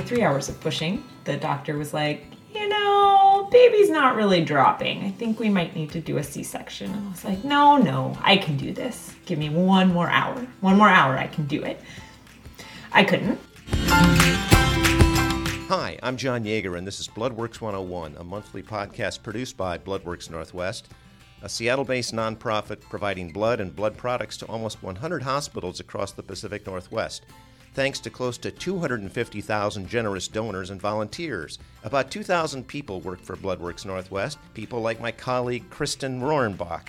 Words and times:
after 0.00 0.14
three 0.14 0.24
hours 0.24 0.48
of 0.48 0.58
pushing, 0.62 1.04
the 1.24 1.36
doctor 1.36 1.76
was 1.76 1.92
like, 1.92 2.24
you 2.54 2.66
know, 2.66 3.46
baby's 3.52 3.90
not 3.90 4.16
really 4.16 4.42
dropping. 4.42 5.04
I 5.04 5.10
think 5.10 5.38
we 5.38 5.50
might 5.50 5.76
need 5.76 5.90
to 5.90 6.00
do 6.00 6.16
a 6.16 6.22
C 6.22 6.42
section. 6.42 6.90
I 6.90 7.10
was 7.10 7.22
like, 7.22 7.44
no, 7.44 7.76
no, 7.76 8.16
I 8.22 8.38
can 8.38 8.56
do 8.56 8.72
this. 8.72 9.14
Give 9.26 9.38
me 9.38 9.50
one 9.50 9.92
more 9.92 10.08
hour. 10.08 10.46
One 10.60 10.78
more 10.78 10.88
hour, 10.88 11.18
I 11.18 11.26
can 11.26 11.46
do 11.46 11.62
it. 11.62 11.82
I 12.92 13.04
couldn't. 13.04 13.38
Hi, 15.68 15.98
I'm 16.02 16.16
John 16.16 16.44
Yeager, 16.44 16.78
and 16.78 16.86
this 16.86 16.98
is 16.98 17.06
Bloodworks 17.06 17.60
101, 17.60 18.16
a 18.16 18.24
monthly 18.24 18.62
podcast 18.62 19.22
produced 19.22 19.58
by 19.58 19.76
Bloodworks 19.76 20.30
Northwest, 20.30 20.88
a 21.42 21.48
Seattle 21.48 21.84
based 21.84 22.14
nonprofit 22.14 22.80
providing 22.80 23.32
blood 23.32 23.60
and 23.60 23.76
blood 23.76 23.98
products 23.98 24.38
to 24.38 24.46
almost 24.46 24.82
100 24.82 25.22
hospitals 25.22 25.78
across 25.78 26.12
the 26.12 26.22
Pacific 26.22 26.66
Northwest. 26.66 27.26
Thanks 27.72 28.00
to 28.00 28.10
close 28.10 28.36
to 28.38 28.50
250,000 28.50 29.88
generous 29.88 30.26
donors 30.26 30.70
and 30.70 30.80
volunteers. 30.80 31.58
About 31.84 32.10
2,000 32.10 32.66
people 32.66 33.00
work 33.00 33.20
for 33.20 33.36
Bloodworks 33.36 33.86
Northwest, 33.86 34.38
people 34.54 34.80
like 34.80 35.00
my 35.00 35.12
colleague 35.12 35.70
Kristen 35.70 36.20
Rohrenbach, 36.20 36.88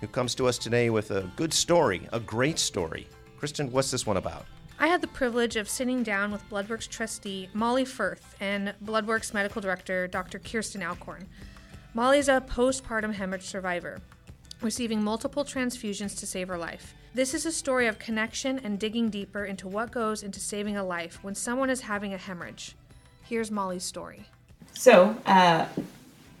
who 0.00 0.06
comes 0.06 0.34
to 0.34 0.46
us 0.46 0.58
today 0.58 0.90
with 0.90 1.12
a 1.12 1.30
good 1.34 1.54
story, 1.54 2.06
a 2.12 2.20
great 2.20 2.58
story. 2.58 3.06
Kristen, 3.38 3.72
what's 3.72 3.90
this 3.90 4.06
one 4.06 4.18
about? 4.18 4.44
I 4.78 4.88
had 4.88 5.00
the 5.00 5.06
privilege 5.06 5.56
of 5.56 5.68
sitting 5.68 6.02
down 6.02 6.30
with 6.30 6.48
Bloodworks 6.50 6.88
trustee 6.88 7.48
Molly 7.54 7.84
Firth 7.84 8.34
and 8.40 8.74
Bloodworks 8.84 9.32
medical 9.32 9.62
director 9.62 10.06
Dr. 10.08 10.38
Kirsten 10.38 10.82
Alcorn. 10.82 11.26
Molly 11.94 12.18
is 12.18 12.28
a 12.28 12.40
postpartum 12.40 13.14
hemorrhage 13.14 13.44
survivor, 13.44 14.00
receiving 14.60 15.02
multiple 15.02 15.44
transfusions 15.44 16.18
to 16.18 16.26
save 16.26 16.48
her 16.48 16.58
life. 16.58 16.94
This 17.14 17.34
is 17.34 17.44
a 17.44 17.52
story 17.52 17.88
of 17.88 17.98
connection 17.98 18.58
and 18.58 18.78
digging 18.78 19.10
deeper 19.10 19.44
into 19.44 19.68
what 19.68 19.90
goes 19.90 20.22
into 20.22 20.40
saving 20.40 20.78
a 20.78 20.84
life 20.84 21.18
when 21.22 21.34
someone 21.34 21.68
is 21.68 21.82
having 21.82 22.14
a 22.14 22.16
hemorrhage. 22.16 22.74
Here's 23.22 23.50
Molly's 23.50 23.84
story. 23.84 24.24
So, 24.72 25.14
uh, 25.26 25.66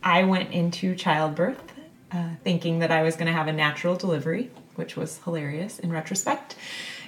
I 0.02 0.24
went 0.24 0.50
into 0.50 0.94
childbirth 0.94 1.60
uh, 2.10 2.30
thinking 2.42 2.78
that 2.78 2.90
I 2.90 3.02
was 3.02 3.16
going 3.16 3.26
to 3.26 3.34
have 3.34 3.48
a 3.48 3.52
natural 3.52 3.96
delivery, 3.96 4.50
which 4.76 4.96
was 4.96 5.18
hilarious 5.24 5.78
in 5.78 5.92
retrospect 5.92 6.56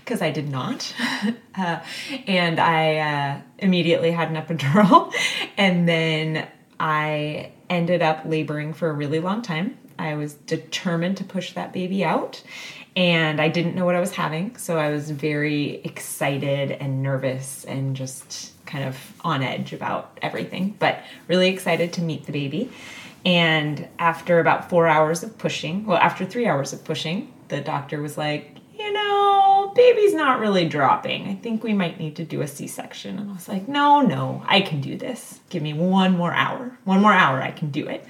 because 0.00 0.20
I 0.20 0.30
did 0.30 0.50
not. 0.50 0.94
uh, 1.56 1.80
and 2.26 2.60
I 2.60 2.96
uh, 2.98 3.40
immediately 3.58 4.10
had 4.10 4.30
an 4.30 4.36
epidural. 4.36 5.10
and 5.56 5.88
then 5.88 6.46
I 6.78 7.52
ended 7.70 8.02
up 8.02 8.26
laboring 8.26 8.74
for 8.74 8.90
a 8.90 8.92
really 8.92 9.20
long 9.20 9.40
time. 9.40 9.78
I 9.98 10.16
was 10.16 10.34
determined 10.34 11.16
to 11.18 11.24
push 11.24 11.54
that 11.54 11.72
baby 11.72 12.04
out. 12.04 12.42
And 12.96 13.40
I 13.40 13.48
didn't 13.48 13.74
know 13.74 13.84
what 13.84 13.96
I 13.96 14.00
was 14.00 14.12
having. 14.12 14.56
So 14.56 14.78
I 14.78 14.90
was 14.90 15.10
very 15.10 15.80
excited 15.82 16.70
and 16.70 17.02
nervous 17.02 17.64
and 17.64 17.96
just 17.96 18.52
kind 18.66 18.84
of 18.84 18.96
on 19.22 19.42
edge 19.42 19.72
about 19.72 20.18
everything, 20.22 20.76
but 20.78 21.02
really 21.28 21.48
excited 21.48 21.92
to 21.94 22.02
meet 22.02 22.26
the 22.26 22.32
baby. 22.32 22.70
And 23.24 23.88
after 23.98 24.38
about 24.38 24.68
four 24.70 24.86
hours 24.86 25.22
of 25.22 25.36
pushing, 25.38 25.86
well, 25.86 25.98
after 25.98 26.24
three 26.24 26.46
hours 26.46 26.72
of 26.72 26.84
pushing, 26.84 27.32
the 27.48 27.60
doctor 27.60 28.00
was 28.00 28.18
like, 28.18 28.56
you 28.78 28.92
know, 28.92 29.72
baby's 29.74 30.14
not 30.14 30.40
really 30.40 30.68
dropping. 30.68 31.28
I 31.28 31.34
think 31.34 31.62
we 31.62 31.72
might 31.72 31.98
need 31.98 32.16
to 32.16 32.24
do 32.24 32.42
a 32.42 32.46
C 32.46 32.66
section. 32.66 33.18
And 33.18 33.30
I 33.30 33.32
was 33.32 33.48
like, 33.48 33.66
no, 33.66 34.02
no, 34.02 34.42
I 34.46 34.60
can 34.60 34.80
do 34.80 34.96
this. 34.96 35.40
Give 35.48 35.62
me 35.62 35.72
one 35.72 36.16
more 36.16 36.32
hour. 36.32 36.76
One 36.84 37.00
more 37.00 37.12
hour, 37.12 37.42
I 37.42 37.50
can 37.50 37.70
do 37.70 37.88
it. 37.88 38.04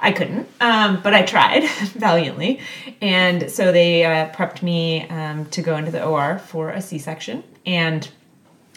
I 0.00 0.12
couldn't, 0.12 0.48
um, 0.60 1.00
but 1.02 1.12
I 1.12 1.22
tried 1.22 1.64
valiantly. 1.94 2.60
And 3.00 3.50
so 3.50 3.72
they 3.72 4.04
uh, 4.04 4.30
prepped 4.30 4.62
me 4.62 5.08
um, 5.08 5.46
to 5.46 5.62
go 5.62 5.76
into 5.76 5.90
the 5.90 6.04
OR 6.04 6.38
for 6.38 6.70
a 6.70 6.80
C 6.80 6.98
section. 6.98 7.42
And 7.66 8.08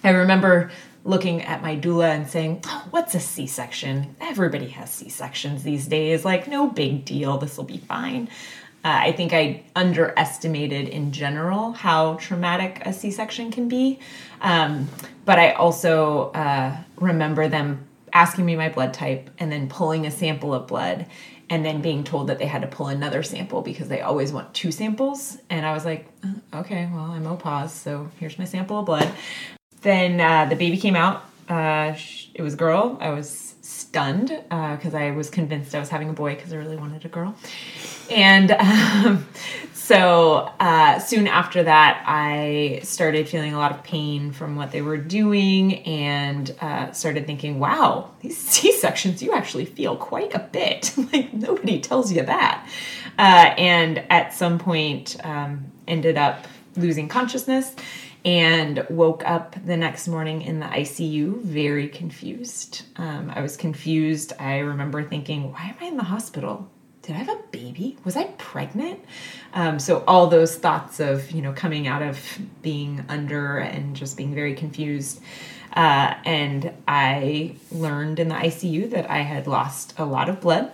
I 0.04 0.10
remember 0.10 0.72
looking 1.04 1.42
at 1.44 1.62
my 1.62 1.76
doula 1.76 2.10
and 2.10 2.28
saying, 2.28 2.62
oh, 2.66 2.88
What's 2.90 3.16
a 3.16 3.20
C 3.20 3.48
section? 3.48 4.16
Everybody 4.20 4.70
has 4.70 4.92
C 4.92 5.10
sections 5.10 5.64
these 5.64 5.88
days. 5.88 6.26
Like, 6.26 6.48
no 6.48 6.68
big 6.68 7.06
deal. 7.06 7.38
This 7.38 7.58
will 7.58 7.66
be 7.66 7.78
fine. 7.78 8.28
Uh, 8.84 8.98
I 9.06 9.12
think 9.12 9.32
I 9.32 9.64
underestimated 9.76 10.90
in 10.90 11.12
general 11.12 11.74
how 11.74 12.16
traumatic 12.16 12.82
a 12.84 12.94
C 12.94 13.12
section 13.12 13.52
can 13.52 13.68
be. 13.68 14.00
Um, 14.42 14.90
but 15.24 15.38
I 15.38 15.52
also 15.52 16.32
uh, 16.32 16.76
remember 16.96 17.48
them 17.48 17.88
asking 18.14 18.46
me 18.46 18.56
my 18.56 18.70
blood 18.70 18.94
type 18.94 19.30
and 19.40 19.52
then 19.52 19.70
pulling 19.70 20.06
a 20.06 20.12
sample 20.12 20.54
of 20.54 20.68
blood 20.68 21.06
and 21.50 21.66
then 21.66 21.82
being 21.82 22.04
told 22.04 22.28
that 22.28 22.40
they 22.40 22.46
had 22.46 22.62
to 22.62 22.68
pull 22.68 22.88
another 22.88 23.24
sample 23.24 23.62
because 23.62 23.90
they 23.90 24.02
always 24.02 24.32
want 24.32 24.54
two 24.54 24.72
samples. 24.72 25.38
And 25.50 25.66
I 25.66 25.74
was 25.74 25.84
like, 25.84 26.08
uh, 26.24 26.60
okay, 26.60 26.90
well, 26.94 27.06
I'm 27.06 27.28
O 27.28 27.36
pos, 27.36 27.74
so 27.74 28.10
here's 28.20 28.40
my 28.40 28.46
sample 28.46 28.80
of 28.80 28.86
blood. 28.86 29.12
Then 29.82 30.22
uh, 30.22 30.46
the 30.46 30.56
baby 30.56 30.78
came 30.78 30.96
out. 30.96 31.26
Uh, 31.52 31.98
it 32.34 32.42
was 32.42 32.54
a 32.54 32.58
girl. 32.58 32.98
I 33.02 33.10
was 33.10 33.56
stunned 33.62 34.30
because 34.30 34.94
uh, 34.94 34.98
I 34.98 35.12
was 35.12 35.30
convinced 35.30 35.76
I 35.76 35.80
was 35.80 35.90
having 35.90 36.10
a 36.10 36.14
boy 36.14 36.36
because 36.36 36.54
I 36.54 36.56
really 36.56 36.78
wanted 36.78 37.04
a 37.04 37.10
girl. 37.10 37.36
And 38.10 38.52
um, 39.06 39.28
so 39.74 40.50
uh, 40.62 41.00
soon 41.00 41.28
after 41.28 41.64
that, 41.64 42.06
I 42.08 42.80
started 42.84 43.28
feeling 43.28 43.54
a 43.54 43.58
lot 43.58 43.74
of 43.74 43.84
pain 43.84 44.32
from 44.32 44.56
what 44.56 44.72
they 44.72 44.82
were 44.82 44.96
doing 44.96 45.80
and 45.84 46.56
uh, 46.62 46.94
started 46.94 47.28
thinking, 47.28 47.60
wow, 47.60 48.12
these 48.22 48.38
C 48.50 48.72
sections, 48.72 49.22
you 49.22 49.34
actually 49.34 49.66
feel 49.66 49.98
quite 49.98 50.34
a 50.34 50.40
bit. 50.40 50.94
like 51.12 51.34
nobody 51.34 51.82
tells 51.82 52.14
you 52.14 52.24
that. 52.24 52.66
Uh, 53.20 53.54
and 53.58 54.06
at 54.10 54.34
some 54.34 54.58
point, 54.58 55.18
um, 55.26 55.66
ended 55.86 56.18
up 56.18 56.48
losing 56.78 57.10
consciousness 57.10 57.76
and 58.24 58.86
woke 58.90 59.24
up 59.26 59.56
the 59.66 59.78
next 59.78 60.08
morning 60.08 60.42
in 60.42 60.60
the 60.60 60.68
ICU 60.68 61.42
very 61.42 61.88
confused. 61.88 62.84
Um, 62.98 63.32
I 63.34 63.42
was 63.42 63.58
confused. 63.58 64.34
I 64.40 64.60
remember 64.60 65.04
thinking, 65.04 65.52
why 65.52 65.66
am 65.66 65.76
I 65.82 65.86
in 65.86 65.98
the 65.98 66.04
hospital? 66.04 66.70
did 67.02 67.16
I 67.16 67.20
have 67.20 67.30
a 67.30 67.42
baby? 67.52 67.98
Was 68.04 68.16
I 68.16 68.26
pregnant? 68.38 69.00
Um, 69.54 69.80
so 69.80 70.04
all 70.08 70.28
those 70.28 70.56
thoughts 70.56 71.00
of 71.00 71.32
you 71.32 71.42
know 71.42 71.54
coming 71.54 71.88
out 71.88 72.02
of 72.02 72.20
being 72.62 73.04
under 73.10 73.58
and 73.58 73.96
just 73.96 74.18
being 74.18 74.36
very 74.36 74.54
confused. 74.54 75.22
Uh, 75.74 76.16
and 76.26 76.74
I 76.88 77.56
learned 77.72 78.20
in 78.20 78.28
the 78.28 78.36
ICU 78.36 78.92
that 78.92 79.10
I 79.10 79.20
had 79.20 79.48
lost 79.48 79.94
a 79.98 80.06
lot 80.06 80.30
of 80.30 80.42
blood. 80.42 80.72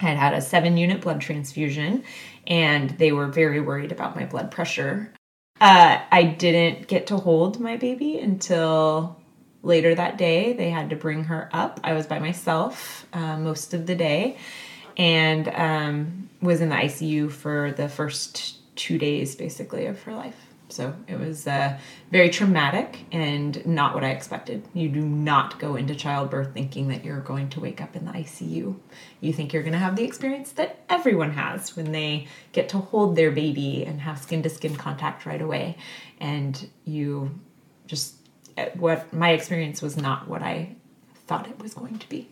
I 0.00 0.06
had 0.06 0.18
had 0.18 0.34
a 0.34 0.42
seven 0.42 0.76
unit 0.76 1.00
blood 1.00 1.20
transfusion, 1.20 2.04
and 2.46 2.90
they 2.90 3.12
were 3.12 3.28
very 3.28 3.60
worried 3.60 3.92
about 3.92 4.16
my 4.16 4.26
blood 4.26 4.50
pressure. 4.50 5.12
Uh, 5.60 6.00
I 6.10 6.22
didn't 6.24 6.86
get 6.86 7.06
to 7.08 7.16
hold 7.16 7.60
my 7.60 7.76
baby 7.76 8.18
until 8.18 9.16
later 9.62 9.94
that 9.94 10.18
day. 10.18 10.52
They 10.52 10.70
had 10.70 10.90
to 10.90 10.96
bring 10.96 11.24
her 11.24 11.48
up. 11.52 11.80
I 11.82 11.94
was 11.94 12.06
by 12.06 12.18
myself 12.18 13.06
uh, 13.12 13.38
most 13.38 13.72
of 13.72 13.86
the 13.86 13.94
day 13.94 14.36
and 14.96 15.48
um, 15.48 16.28
was 16.40 16.60
in 16.60 16.68
the 16.68 16.76
ICU 16.76 17.30
for 17.30 17.72
the 17.72 17.88
first 17.88 18.56
two 18.76 18.98
days, 18.98 19.34
basically, 19.34 19.86
of 19.86 20.02
her 20.02 20.14
life. 20.14 20.45
So 20.68 20.94
it 21.06 21.18
was 21.18 21.46
uh, 21.46 21.78
very 22.10 22.28
traumatic 22.28 23.04
and 23.12 23.64
not 23.66 23.94
what 23.94 24.02
I 24.02 24.10
expected. 24.10 24.66
You 24.74 24.88
do 24.88 25.00
not 25.00 25.60
go 25.60 25.76
into 25.76 25.94
childbirth 25.94 26.52
thinking 26.52 26.88
that 26.88 27.04
you're 27.04 27.20
going 27.20 27.48
to 27.50 27.60
wake 27.60 27.80
up 27.80 27.94
in 27.94 28.04
the 28.04 28.12
ICU. 28.12 28.76
You 29.20 29.32
think 29.32 29.52
you're 29.52 29.62
going 29.62 29.74
to 29.74 29.78
have 29.78 29.96
the 29.96 30.04
experience 30.04 30.52
that 30.52 30.80
everyone 30.88 31.32
has 31.32 31.76
when 31.76 31.92
they 31.92 32.26
get 32.52 32.68
to 32.70 32.78
hold 32.78 33.14
their 33.14 33.30
baby 33.30 33.84
and 33.84 34.00
have 34.00 34.18
skin 34.18 34.42
to 34.42 34.50
skin 34.50 34.74
contact 34.74 35.24
right 35.24 35.40
away. 35.40 35.76
And 36.20 36.68
you 36.84 37.38
just, 37.86 38.16
uh, 38.58 38.66
what 38.74 39.12
my 39.12 39.30
experience 39.30 39.82
was 39.82 39.96
not 39.96 40.26
what 40.26 40.42
I 40.42 40.74
thought 41.26 41.48
it 41.48 41.60
was 41.60 41.74
going 41.74 41.98
to 41.98 42.08
be. 42.08 42.28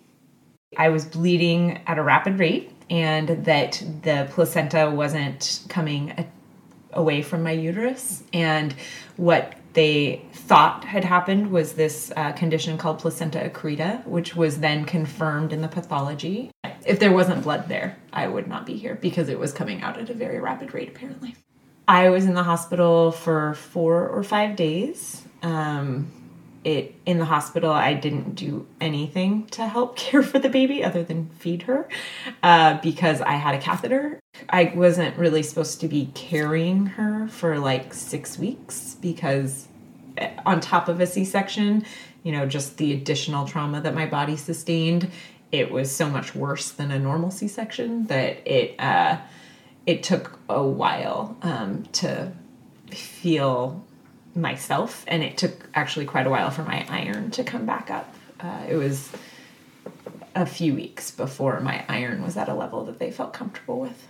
I 0.77 0.89
was 0.89 1.05
bleeding 1.05 1.81
at 1.87 1.99
a 1.99 2.03
rapid 2.03 2.41
rate 2.41 2.73
and 2.91 3.29
that 3.45 3.83
the 4.03 4.29
placenta 4.33 4.91
wasn't 4.91 5.63
coming 5.69 6.33
away 6.95 7.23
from 7.23 7.43
my 7.43 7.53
uterus. 7.53 8.23
And 8.33 8.75
what 9.17 9.55
they 9.75 10.25
thought 10.33 10.85
had 10.85 11.05
happened 11.05 11.51
was 11.51 11.73
this 11.73 12.13
uh, 12.17 12.33
condition 12.33 12.79
called 12.79 13.01
placenta 13.01 13.39
accreta, 13.39 14.07
which 14.07 14.37
was 14.37 14.61
then 14.61 14.85
confirmed 14.85 15.53
in 15.53 15.63
the 15.63 15.69
pathology. 15.69 16.51
If 16.87 17.01
there 17.01 17.13
wasn't 17.13 17.43
blood 17.43 17.69
there, 17.69 17.97
I 18.13 18.29
would 18.29 18.47
not 18.47 18.67
be 18.67 18.77
here 18.77 18.95
because 18.95 19.29
it 19.29 19.39
was 19.39 19.53
coming 19.53 19.83
out 19.83 19.99
at 19.99 20.11
a 20.11 20.15
very 20.15 20.39
rapid 20.41 20.75
rate, 20.75 20.89
apparently. 20.89 21.35
I 21.87 22.09
was 22.11 22.25
in 22.25 22.35
the 22.35 22.43
hospital 22.43 23.11
for 23.11 23.55
four 23.55 24.09
or 24.09 24.23
five 24.23 24.57
days. 24.57 25.23
Um, 25.43 26.11
it 26.65 26.95
in 27.07 27.19
the 27.19 27.25
hospital 27.25 27.71
i 27.71 27.95
didn't 27.95 28.35
do 28.35 28.67
anything 28.81 29.47
to 29.47 29.67
help 29.67 29.97
care 30.05 30.23
for 30.23 30.39
the 30.39 30.49
baby 30.49 30.83
other 30.83 31.03
than 31.03 31.29
feed 31.31 31.63
her 31.63 31.89
uh, 32.43 32.79
because 32.81 33.21
i 33.21 33.33
had 33.33 33.55
a 33.55 33.59
catheter. 33.59 34.21
I 34.49 34.73
wasn't 34.75 35.17
really 35.17 35.43
supposed 35.43 35.81
to 35.81 35.89
be 35.89 36.11
carrying 36.15 36.87
her 36.87 37.29
for 37.29 37.59
like 37.59 37.95
six 37.95 38.37
weeks 38.37 38.97
because 39.01 39.69
eh, 40.19 40.31
on 40.45 40.61
top 40.61 40.89
of 40.89 41.01
a 41.01 41.07
c-section 41.07 41.85
you 42.25 42.33
know 42.33 42.47
just 42.47 42.79
the 42.79 42.93
additional 42.93 43.47
trauma 43.47 43.81
that 43.81 43.95
my 43.95 44.07
body 44.07 44.37
sustained 44.37 45.11
it 45.53 45.71
was 45.71 45.95
so 45.95 46.09
much 46.11 46.35
worse 46.35 46.71
than 46.71 46.91
a 46.91 46.99
normal 46.99 47.31
c-section 47.31 48.07
that 48.07 48.47
it 48.47 48.75
uh, 48.81 49.19
it 49.87 50.03
took 50.03 50.39
a 50.49 50.63
while 50.63 51.37
um, 51.43 51.85
to 51.93 52.33
feel 52.91 53.85
myself, 54.35 55.05
and 55.07 55.23
it 55.23 55.37
took 55.37 55.69
actually 55.75 56.07
quite 56.07 56.27
a 56.27 56.31
while 56.31 56.51
for 56.51 56.63
my 56.63 56.87
iron 56.89 57.31
to 57.33 57.45
come 57.45 57.67
back 57.67 57.91
up. 57.91 58.15
Uh, 58.41 58.65
it 58.69 58.77
was 58.77 59.11
a 60.35 60.47
few 60.47 60.75
weeks 60.75 61.11
before 61.11 61.61
my 61.61 61.85
iron 61.89 62.23
was 62.23 62.37
at 62.37 62.49
a 62.49 62.55
level 62.55 62.85
that 62.85 62.99
they 62.99 63.11
felt 63.11 63.33
comfortable 63.33 63.81
with. 63.81 64.07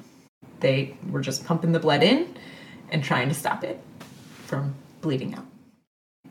They 0.61 0.97
were 1.11 1.21
just 1.21 1.44
pumping 1.44 1.73
the 1.73 1.81
blood 1.81 2.03
in 2.03 2.37
and 2.91 3.05
trying 3.05 3.29
to 3.29 3.35
stop 3.35 3.65
it 3.65 3.81
from 4.47 4.75
bleeding 5.00 5.35
out. 5.35 5.47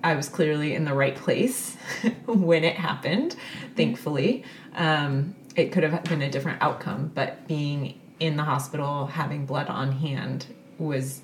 I 0.03 0.15
was 0.15 0.27
clearly 0.27 0.75
in 0.75 0.85
the 0.85 0.93
right 0.93 1.15
place 1.15 1.75
when 2.25 2.63
it 2.63 2.75
happened, 2.75 3.35
thankfully. 3.75 4.43
Um, 4.75 5.35
it 5.55 5.71
could 5.71 5.83
have 5.83 6.03
been 6.05 6.21
a 6.21 6.29
different 6.29 6.61
outcome, 6.61 7.11
but 7.13 7.47
being 7.47 8.01
in 8.19 8.37
the 8.37 8.43
hospital, 8.43 9.05
having 9.05 9.45
blood 9.45 9.67
on 9.67 9.91
hand, 9.91 10.47
was 10.79 11.21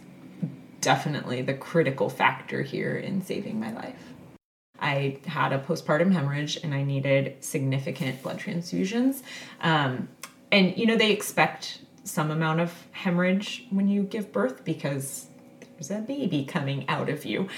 definitely 0.81 1.41
the 1.41 1.53
critical 1.53 2.09
factor 2.09 2.61
here 2.61 2.95
in 2.95 3.21
saving 3.21 3.59
my 3.59 3.71
life. 3.71 4.13
I 4.79 5.19
had 5.25 5.51
a 5.51 5.59
postpartum 5.59 6.13
hemorrhage 6.13 6.57
and 6.63 6.73
I 6.73 6.83
needed 6.83 7.43
significant 7.43 8.23
blood 8.23 8.39
transfusions. 8.39 9.21
Um, 9.61 10.07
and, 10.51 10.77
you 10.77 10.85
know, 10.85 10.95
they 10.95 11.11
expect 11.11 11.79
some 12.03 12.31
amount 12.31 12.59
of 12.61 12.73
hemorrhage 12.91 13.65
when 13.69 13.87
you 13.87 14.03
give 14.03 14.31
birth 14.31 14.63
because 14.63 15.27
there's 15.73 15.91
a 15.91 15.99
baby 16.01 16.45
coming 16.45 16.87
out 16.87 17.09
of 17.09 17.25
you. 17.25 17.49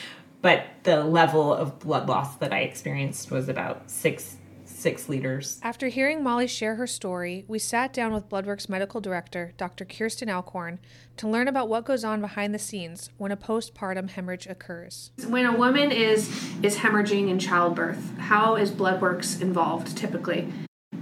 But 0.41 0.65
the 0.83 1.03
level 1.03 1.53
of 1.53 1.79
blood 1.79 2.09
loss 2.09 2.35
that 2.37 2.51
I 2.51 2.61
experienced 2.61 3.29
was 3.29 3.47
about 3.47 3.89
six 3.91 4.37
six 4.71 5.09
liters. 5.09 5.59
After 5.61 5.87
hearing 5.87 6.23
Molly 6.23 6.47
share 6.47 6.75
her 6.75 6.87
story, 6.87 7.45
we 7.47 7.59
sat 7.59 7.93
down 7.93 8.13
with 8.13 8.29
Bloodworks 8.29 8.69
medical 8.69 9.01
director, 9.01 9.53
Dr. 9.57 9.85
Kirsten 9.85 10.29
Alcorn, 10.29 10.79
to 11.17 11.27
learn 11.27 11.47
about 11.47 11.69
what 11.69 11.85
goes 11.85 12.03
on 12.03 12.21
behind 12.21 12.53
the 12.53 12.59
scenes 12.59 13.09
when 13.17 13.31
a 13.31 13.37
postpartum 13.37 14.09
hemorrhage 14.09 14.47
occurs. 14.47 15.11
When 15.27 15.45
a 15.45 15.55
woman 15.55 15.91
is 15.91 16.29
is 16.63 16.77
hemorrhaging 16.77 17.29
in 17.29 17.39
childbirth, 17.39 18.17
how 18.17 18.55
is 18.55 18.71
Bloodworks 18.71 19.41
involved 19.41 19.97
typically? 19.97 20.51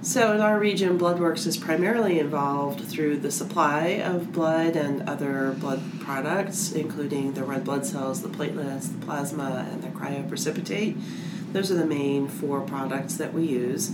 So, 0.02 0.34
in 0.34 0.40
our 0.40 0.58
region, 0.58 0.98
Bloodworks 0.98 1.46
is 1.46 1.58
primarily 1.58 2.20
involved 2.20 2.86
through 2.86 3.18
the 3.18 3.32
supply 3.32 4.02
of 4.02 4.32
blood 4.32 4.78
and 4.78 5.10
other 5.10 5.52
blood 5.60 5.82
products, 6.00 6.72
including 6.72 7.34
the 7.34 7.44
red 7.44 7.66
blood 7.66 7.86
cells, 7.86 8.22
the 8.22 8.30
platelets, 8.30 8.90
the 8.98 9.06
plasma, 9.06 9.68
and 9.70 9.84
the 9.84 9.90
cryoprecipitate. 9.90 10.98
Those 11.52 11.72
are 11.72 11.76
the 11.76 11.86
main 11.86 12.28
four 12.28 12.62
products 12.62 13.16
that 13.16 13.34
we 13.34 13.46
use. 13.46 13.92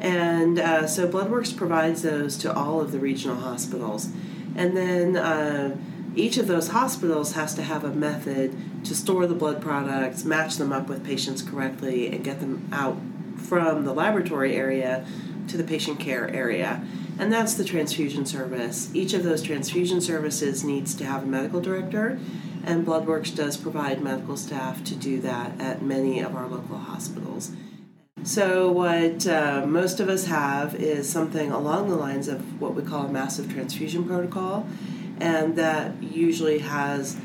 And 0.00 0.58
uh, 0.58 0.86
so 0.86 1.08
Bloodworks 1.08 1.56
provides 1.56 2.02
those 2.02 2.36
to 2.38 2.52
all 2.52 2.80
of 2.80 2.92
the 2.92 2.98
regional 2.98 3.36
hospitals. 3.36 4.10
And 4.54 4.76
then 4.76 5.16
uh, 5.16 5.76
each 6.14 6.38
of 6.38 6.46
those 6.46 6.68
hospitals 6.68 7.32
has 7.32 7.54
to 7.54 7.62
have 7.62 7.84
a 7.84 7.92
method 7.92 8.84
to 8.84 8.94
store 8.94 9.26
the 9.26 9.34
blood 9.34 9.60
products, 9.60 10.24
match 10.24 10.56
them 10.56 10.72
up 10.72 10.88
with 10.88 11.04
patients 11.04 11.42
correctly, 11.42 12.08
and 12.08 12.24
get 12.24 12.40
them 12.40 12.68
out 12.72 12.98
from 13.36 13.84
the 13.84 13.92
laboratory 13.92 14.54
area 14.56 15.06
to 15.48 15.56
the 15.56 15.64
patient 15.64 16.00
care 16.00 16.28
area. 16.28 16.84
And 17.18 17.32
that's 17.32 17.54
the 17.54 17.64
transfusion 17.64 18.26
service. 18.26 18.90
Each 18.94 19.14
of 19.14 19.24
those 19.24 19.42
transfusion 19.42 20.00
services 20.00 20.64
needs 20.64 20.94
to 20.96 21.04
have 21.04 21.22
a 21.22 21.26
medical 21.26 21.60
director 21.60 22.18
and 22.66 22.84
Bloodworks 22.84 23.34
does 23.34 23.56
provide 23.56 24.02
medical 24.02 24.36
staff 24.36 24.82
to 24.84 24.94
do 24.94 25.20
that 25.20 25.58
at 25.60 25.82
many 25.82 26.20
of 26.20 26.34
our 26.34 26.48
local 26.48 26.76
hospitals. 26.76 27.52
So, 28.24 28.72
what 28.72 29.26
uh, 29.26 29.64
most 29.66 30.00
of 30.00 30.08
us 30.08 30.26
have 30.26 30.74
is 30.74 31.08
something 31.08 31.52
along 31.52 31.88
the 31.88 31.96
lines 31.96 32.26
of 32.26 32.60
what 32.60 32.74
we 32.74 32.82
call 32.82 33.06
a 33.06 33.08
massive 33.08 33.52
transfusion 33.52 34.04
protocol, 34.04 34.66
and 35.20 35.54
that 35.56 36.02
usually 36.02 36.58
has 36.58 37.16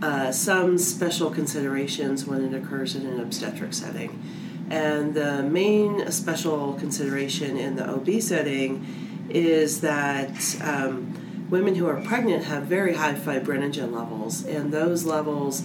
uh, 0.00 0.32
some 0.32 0.78
special 0.78 1.30
considerations 1.30 2.24
when 2.24 2.42
it 2.42 2.54
occurs 2.54 2.94
in 2.94 3.04
an 3.06 3.20
obstetric 3.20 3.74
setting. 3.74 4.22
And 4.70 5.12
the 5.14 5.42
main 5.42 6.10
special 6.10 6.74
consideration 6.74 7.56
in 7.56 7.76
the 7.76 7.88
OB 7.88 8.20
setting 8.22 8.86
is 9.28 9.80
that 9.82 10.56
um, 10.62 11.14
women 11.48 11.74
who 11.74 11.86
are 11.86 12.00
pregnant 12.00 12.44
have 12.44 12.64
very 12.64 12.94
high 12.94 13.14
fibrinogen 13.14 13.92
levels, 13.92 14.44
and 14.44 14.72
those 14.72 15.04
levels 15.04 15.62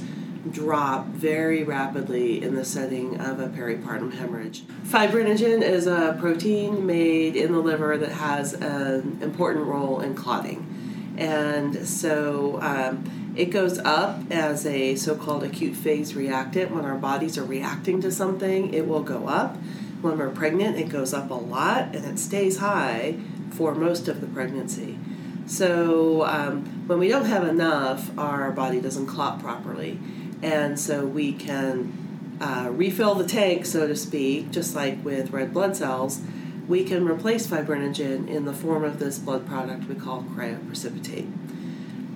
drop 0.52 1.08
very 1.08 1.64
rapidly 1.64 2.44
in 2.44 2.56
the 2.56 2.66
setting 2.66 3.20
of 3.20 3.40
a 3.40 3.48
peripartum 3.48 4.14
hemorrhage. 4.14 4.64
Fibrinogen 4.84 5.62
is 5.62 5.88
a 5.88 6.18
protein 6.20 6.86
made 6.86 7.36
in 7.36 7.54
the 7.54 7.60
liver 7.60 7.98
that 7.98 8.12
has 8.12 8.54
an 8.54 9.20
important 9.22 9.66
role 9.66 10.02
in 10.02 10.16
clotting. 10.16 10.70
And 11.18 11.88
so 11.88 12.60
um, 12.62 13.34
it 13.36 13.46
goes 13.46 13.80
up 13.80 14.20
as 14.32 14.66
a 14.66 14.96
so 14.96 15.16
called 15.16 15.44
acute 15.44 15.76
phase 15.76 16.14
reactant. 16.14 16.72
When 16.72 16.86
our 16.86 16.98
bodies 16.98 17.38
are 17.38 17.46
reacting 17.46 18.02
to 18.02 18.12
something, 18.12 18.74
it 18.74 18.88
will 18.88 19.04
go 19.04 19.28
up. 19.28 19.58
When 20.02 20.18
we're 20.18 20.30
pregnant, 20.30 20.78
it 20.78 20.90
goes 20.90 21.14
up 21.14 21.30
a 21.30 21.36
lot 21.36 21.96
and 21.96 22.04
it 22.04 22.20
stays 22.20 22.58
high 22.58 23.18
for 23.52 23.74
most 23.74 24.08
of 24.08 24.20
the 24.20 24.28
pregnancy. 24.28 24.98
So 25.46 26.24
um, 26.26 26.88
when 26.88 27.00
we 27.00 27.08
don't 27.08 27.26
have 27.26 27.48
enough, 27.48 28.18
our 28.18 28.52
body 28.52 28.80
doesn't 28.80 29.08
clot 29.08 29.40
properly, 29.40 30.00
and 30.42 30.80
so 30.80 31.06
we 31.06 31.34
can 31.34 32.38
uh, 32.40 32.70
refill 32.72 33.16
the 33.16 33.26
tank, 33.26 33.66
so 33.66 33.88
to 33.88 33.96
speak, 33.96 34.52
just 34.52 34.76
like 34.76 35.04
with 35.04 35.32
red 35.32 35.54
blood 35.54 35.76
cells. 35.76 36.22
We 36.68 36.86
can 36.86 37.06
replace 37.06 37.46
fibrinogen 37.46 38.28
in 38.30 38.46
the 38.46 38.54
form 38.54 38.86
of 38.86 39.00
this 39.00 39.20
blood 39.20 39.46
product 39.46 39.88
we 39.90 39.96
call 39.96 40.24
cryoprecipitate. 40.24 41.32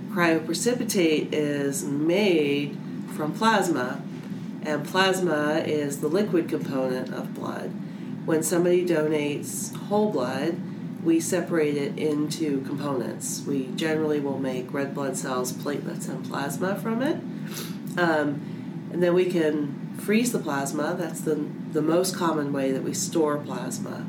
Cryoprecipitate 0.10 1.30
is 1.34 1.84
made 1.84 2.78
from 3.16 3.34
plasma, 3.34 4.02
and 4.64 4.86
plasma 4.86 5.64
is 5.66 6.00
the 6.00 6.08
liquid 6.08 6.48
component 6.48 7.14
of 7.14 7.34
blood. 7.34 7.72
When 8.26 8.42
somebody 8.42 8.86
donates 8.86 9.76
whole 9.76 10.12
blood, 10.12 10.58
we 11.08 11.22
separate 11.22 11.78
it 11.78 11.98
into 11.98 12.60
components. 12.66 13.42
We 13.48 13.68
generally 13.78 14.20
will 14.20 14.40
make 14.40 14.74
red 14.74 14.94
blood 14.94 15.16
cells, 15.16 15.54
platelets, 15.54 16.10
and 16.10 16.30
plasma 16.30 16.76
from 16.76 17.02
it. 17.02 17.16
Um, 17.98 18.90
and 18.92 19.02
then 19.02 19.14
we 19.14 19.32
can 19.32 19.96
freeze 19.98 20.34
the 20.34 20.40
plasma. 20.40 20.98
That's 21.00 21.22
the, 21.22 21.36
the 21.72 21.82
most 21.82 22.14
common 22.14 22.52
way 22.52 22.74
that 22.74 22.84
we 22.84 22.94
store 22.94 23.38
plasma. 23.38 24.06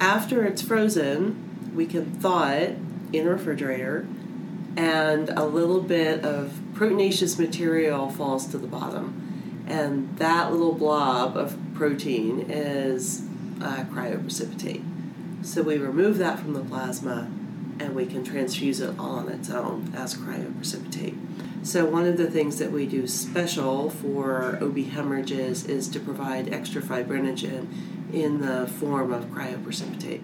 After 0.00 0.44
it's 0.44 0.60
frozen, 0.60 1.72
we 1.72 1.86
can 1.86 2.18
thaw 2.18 2.50
it 2.50 2.78
in 3.12 3.28
a 3.28 3.30
refrigerator, 3.30 4.04
and 4.76 5.30
a 5.30 5.44
little 5.44 5.82
bit 5.82 6.24
of 6.24 6.58
proteinaceous 6.72 7.38
material 7.38 8.10
falls 8.10 8.48
to 8.48 8.58
the 8.58 8.66
bottom. 8.66 9.64
And 9.68 10.18
that 10.18 10.50
little 10.50 10.74
blob 10.74 11.36
of 11.36 11.56
protein 11.74 12.50
is 12.50 13.22
uh, 13.62 13.84
cryoprecipitate. 13.84 14.93
So 15.44 15.62
we 15.62 15.76
remove 15.76 16.16
that 16.18 16.38
from 16.38 16.54
the 16.54 16.60
plasma 16.60 17.30
and 17.78 17.94
we 17.94 18.06
can 18.06 18.24
transfuse 18.24 18.80
it 18.80 18.98
all 18.98 19.16
on 19.16 19.28
its 19.28 19.50
own 19.50 19.92
as 19.94 20.14
cryoprecipitate. 20.14 21.18
So 21.66 21.84
one 21.84 22.06
of 22.06 22.16
the 22.16 22.30
things 22.30 22.58
that 22.58 22.72
we 22.72 22.86
do 22.86 23.06
special 23.06 23.90
for 23.90 24.58
OB 24.62 24.78
hemorrhages 24.78 25.66
is 25.66 25.88
to 25.88 26.00
provide 26.00 26.52
extra 26.52 26.80
fibrinogen 26.80 27.66
in 28.12 28.40
the 28.40 28.66
form 28.66 29.12
of 29.12 29.26
cryoprecipitate. 29.26 30.22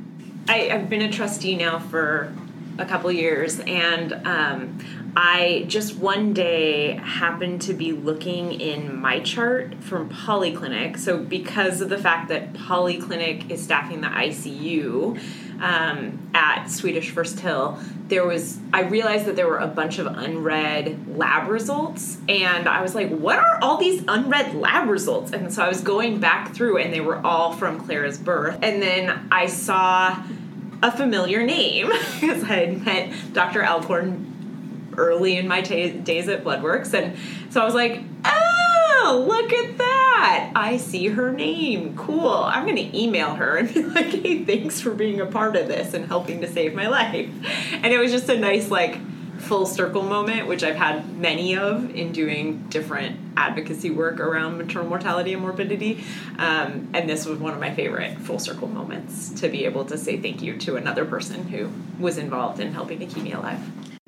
I, 0.49 0.59
have 0.71 0.89
been 0.89 1.03
a 1.03 1.13
trustee 1.13 1.55
now 1.55 1.79
for 1.79 2.35
a 2.79 2.87
couple 2.87 3.13
years, 3.13 3.61
and 3.61 4.15
um, 4.25 4.79
I 5.17 5.65
just 5.67 5.97
one 5.97 6.33
day 6.33 6.93
happened 6.95 7.63
to 7.63 7.75
be 7.75 7.93
looking 7.93 8.61
in 8.61 8.97
my 8.97 9.21
chart 9.21 9.75
from 9.83 10.09
Polyclinic. 10.09 10.99
So, 10.99 11.19
because 11.19 11.81
of 11.81 11.89
the 11.89 11.99
fact 11.99 12.29
that 12.29 12.53
Polyclinic 12.53 13.51
is 13.51 13.63
staffing 13.63 14.01
the 14.01 14.09
ICU 14.09 15.21
um, 15.61 16.31
at 16.35 16.67
Swedish 16.67 17.11
First 17.11 17.41
Hill, 17.41 17.79
there 18.09 18.25
was, 18.25 18.59
I 18.73 18.83
realized 18.83 19.27
that 19.27 19.37
there 19.37 19.49
were 19.49 19.59
a 19.59 19.67
bunch 19.67 19.99
of 19.99 20.07
unread 20.07 21.17
lab 21.17 21.49
results. 21.49 22.19
And 22.29 22.69
I 22.69 22.83
was 22.83 22.95
like, 22.95 23.11
what 23.11 23.39
are 23.39 23.59
all 23.63 23.77
these 23.79 24.05
unread 24.07 24.55
lab 24.55 24.89
results? 24.89 25.33
And 25.33 25.53
so 25.53 25.63
I 25.63 25.69
was 25.69 25.81
going 25.81 26.21
back 26.21 26.55
through, 26.55 26.79
and 26.79 26.93
they 26.93 27.01
were 27.01 27.25
all 27.25 27.53
from 27.53 27.81
Clara's 27.81 28.19
birth. 28.19 28.59
And 28.63 28.81
then 28.81 29.29
I 29.33 29.47
saw 29.47 30.23
a 30.83 30.93
familiar 30.93 31.43
name 31.45 31.87
because 32.21 32.45
I 32.45 32.67
had 32.67 32.85
met 32.85 33.13
Dr. 33.33 33.65
Alcorn 33.65 34.30
early 35.01 35.37
in 35.37 35.49
my 35.49 35.63
t- 35.63 35.91
days 35.91 36.29
at 36.29 36.45
Bloodworks. 36.45 36.93
And 36.93 37.17
so 37.51 37.63
I 37.63 37.65
was 37.65 37.75
like, 37.75 38.03
oh, 38.25 39.25
look 39.27 39.53
at 39.53 39.79
that. 39.79 40.53
I 40.55 40.77
see 40.77 41.09
her 41.09 41.33
name. 41.33 41.97
Cool. 41.97 42.29
I'm 42.29 42.65
going 42.65 42.77
to 42.77 42.99
email 42.99 43.35
her 43.35 43.57
and 43.57 43.73
be 43.73 43.83
like, 43.97 44.07
hey, 44.07 44.45
thanks 44.45 44.81
for 44.81 44.91
being 44.91 45.21
a 45.21 45.27
part 45.27 45.57
of 45.57 45.69
this 45.69 45.95
and 45.95 46.07
helping 46.07 46.43
to 46.43 46.53
save 46.53 46.75
my 46.75 46.87
life. 46.87 47.31
And 47.73 47.87
it 47.87 47.99
was 47.99 48.13
just 48.13 48.29
a 48.29 48.39
nice, 48.39 48.71
like, 48.71 48.99
full 49.41 49.65
circle 49.65 50.03
moment, 50.03 50.47
which 50.47 50.63
I've 50.63 50.77
had 50.77 51.17
many 51.17 51.57
of 51.57 51.95
in 51.95 52.13
doing 52.13 52.67
different 52.69 53.19
advocacy 53.39 53.91
work 53.91 54.21
around 54.21 54.59
maternal 54.59 54.87
mortality 54.87 55.33
and 55.33 55.41
morbidity. 55.41 56.05
Um, 56.39 56.91
and 56.93 57.09
this 57.09 57.25
was 57.25 57.39
one 57.39 57.55
of 57.55 57.61
my 57.61 57.75
favorite 57.75 58.19
full 58.19 58.39
circle 58.39 58.69
moments 58.69 59.31
to 59.41 59.49
be 59.49 59.65
able 59.65 59.87
to 59.87 59.97
say 59.97 60.19
thank 60.19 60.43
you 60.43 60.59
to 60.59 60.77
another 60.77 61.07
person 61.07 61.49
who 61.49 61.71
was 61.99 62.19
involved 62.19 62.61
in 62.61 62.75
helping 62.75 62.99
to 62.99 63.07
keep 63.07 63.23
me 63.23 63.33
alive 63.33 63.61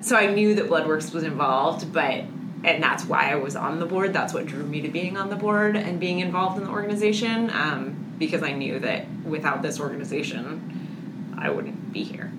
so 0.03 0.15
I 0.15 0.27
knew 0.27 0.55
that 0.55 0.69
Bloodworks 0.69 1.13
was 1.13 1.23
involved, 1.23 1.91
but 1.91 2.25
and 2.65 2.81
that's 2.81 3.05
why 3.05 3.31
I 3.31 3.35
was 3.35 3.55
on 3.55 3.79
the 3.79 3.85
board. 3.85 4.13
That's 4.13 4.33
what 4.33 4.45
drew 4.45 4.63
me 4.63 4.81
to 4.81 4.89
being 4.89 5.17
on 5.17 5.29
the 5.29 5.35
board 5.35 5.75
and 5.75 5.99
being 5.99 6.19
involved 6.19 6.57
in 6.57 6.65
the 6.65 6.69
organization 6.69 7.49
um, 7.49 8.13
because 8.17 8.41
I 8.41 8.53
knew 8.53 8.79
that 8.79 9.05
without 9.25 9.61
this 9.61 9.79
organization, 9.79 11.35
I 11.37 11.49
wouldn't 11.49 11.91
be 11.91 12.03
here. 12.03 12.31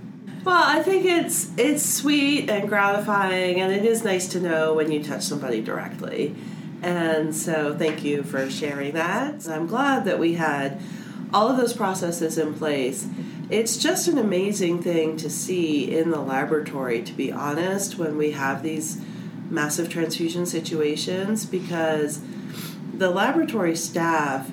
Well, 0.44 0.62
I 0.62 0.82
think 0.82 1.06
it's 1.06 1.50
it's 1.56 1.84
sweet 1.84 2.50
and 2.50 2.68
gratifying, 2.68 3.60
and 3.60 3.72
it 3.72 3.84
is 3.84 4.04
nice 4.04 4.28
to 4.28 4.40
know 4.40 4.74
when 4.74 4.92
you 4.92 5.02
touch 5.02 5.22
somebody 5.22 5.62
directly. 5.62 6.34
And 6.82 7.34
so, 7.34 7.74
thank 7.76 8.04
you 8.04 8.22
for 8.22 8.50
sharing 8.50 8.92
that. 8.92 9.48
I'm 9.48 9.66
glad 9.66 10.04
that 10.04 10.18
we 10.18 10.34
had 10.34 10.82
all 11.32 11.48
of 11.48 11.56
those 11.56 11.72
processes 11.72 12.36
in 12.36 12.54
place. 12.54 13.06
It's 13.50 13.76
just 13.76 14.08
an 14.08 14.16
amazing 14.16 14.82
thing 14.82 15.18
to 15.18 15.28
see 15.28 15.94
in 15.96 16.10
the 16.10 16.20
laboratory, 16.20 17.02
to 17.02 17.12
be 17.12 17.30
honest, 17.30 17.98
when 17.98 18.16
we 18.16 18.30
have 18.30 18.62
these 18.62 19.00
massive 19.50 19.90
transfusion 19.90 20.46
situations, 20.46 21.44
because 21.44 22.20
the 22.96 23.10
laboratory 23.10 23.76
staff 23.76 24.50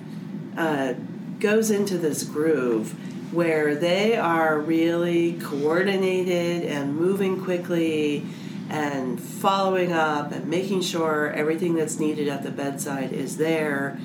uh, 0.58 0.94
goes 1.40 1.72
into 1.72 1.98
this 1.98 2.24
groove 2.24 2.94
where 3.34 3.76
they 3.76 4.18
are 4.18 4.60
really 4.60 5.34
coordinated 5.40 6.70
and 6.70 6.96
moving 6.96 7.42
quickly 7.42 8.26
and 8.70 9.22
following 9.22 9.94
up 9.94 10.34
and 10.34 10.48
making 10.48 10.82
sure 10.82 11.32
everything 11.32 11.76
that's 11.76 11.98
needed 11.98 12.28
at 12.28 12.44
the 12.44 12.52
bedside 12.52 13.14
is 13.14 13.38
there. 13.38 13.98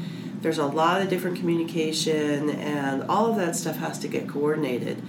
There's 0.46 0.58
a 0.58 0.66
lot 0.66 1.02
of 1.02 1.08
different 1.08 1.38
communication, 1.38 2.50
and 2.50 3.02
all 3.10 3.28
of 3.28 3.34
that 3.34 3.56
stuff 3.56 3.78
has 3.78 3.98
to 3.98 4.06
get 4.06 4.28
coordinated. 4.28 5.02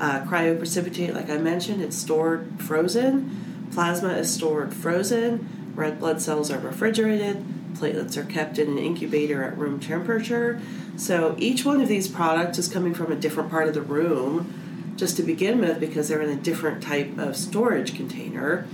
Uh, 0.00 0.24
cryoprecipitate, 0.24 1.14
like 1.14 1.30
I 1.30 1.38
mentioned, 1.38 1.80
it's 1.80 1.96
stored 1.96 2.60
frozen. 2.60 3.68
Plasma 3.70 4.08
is 4.14 4.34
stored 4.34 4.74
frozen. 4.74 5.72
Red 5.76 6.00
blood 6.00 6.20
cells 6.20 6.50
are 6.50 6.58
refrigerated. 6.58 7.44
Platelets 7.74 8.16
are 8.16 8.24
kept 8.24 8.58
in 8.58 8.70
an 8.70 8.78
incubator 8.78 9.44
at 9.44 9.56
room 9.56 9.78
temperature. 9.78 10.60
So 10.96 11.36
each 11.38 11.64
one 11.64 11.80
of 11.80 11.86
these 11.86 12.08
products 12.08 12.58
is 12.58 12.66
coming 12.66 12.92
from 12.92 13.12
a 13.12 13.16
different 13.16 13.50
part 13.50 13.68
of 13.68 13.74
the 13.74 13.82
room 13.82 14.94
just 14.96 15.16
to 15.18 15.22
begin 15.22 15.60
with 15.60 15.78
because 15.78 16.08
they're 16.08 16.22
in 16.22 16.36
a 16.36 16.42
different 16.42 16.82
type 16.82 17.16
of 17.18 17.36
storage 17.36 17.94
container. 17.94 18.66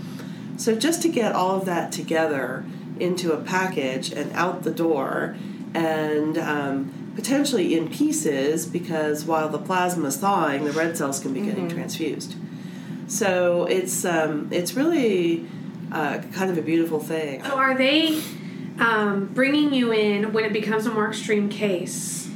So 0.56 0.74
just 0.74 1.02
to 1.02 1.10
get 1.10 1.34
all 1.34 1.56
of 1.56 1.66
that 1.66 1.92
together 1.92 2.64
into 2.98 3.32
a 3.32 3.42
package 3.42 4.10
and 4.10 4.32
out 4.32 4.62
the 4.62 4.70
door 4.70 5.36
and 5.74 6.38
um, 6.38 7.12
potentially 7.14 7.76
in 7.76 7.88
pieces 7.88 8.66
because 8.66 9.24
while 9.24 9.48
the 9.48 9.58
plasma 9.58 10.08
is 10.08 10.16
thawing, 10.16 10.64
the 10.64 10.72
red 10.72 10.96
cells 10.96 11.20
can 11.20 11.34
be 11.34 11.40
getting 11.40 11.68
transfused. 11.68 12.34
So 13.08 13.64
it's 13.64 14.04
um, 14.04 14.48
it's 14.52 14.74
really 14.74 15.46
uh, 15.90 16.18
kind 16.32 16.50
of 16.50 16.58
a 16.58 16.62
beautiful 16.62 17.00
thing. 17.00 17.42
So 17.42 17.56
are 17.56 17.76
they 17.76 18.22
um, 18.78 19.30
bringing 19.32 19.72
you 19.72 19.92
in 19.92 20.32
when 20.32 20.44
it 20.44 20.52
becomes 20.52 20.86
a 20.86 20.90
more 20.90 21.08
extreme 21.08 21.48
case, 21.48 22.28